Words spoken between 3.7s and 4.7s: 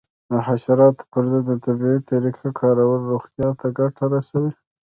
ګټه رسوي.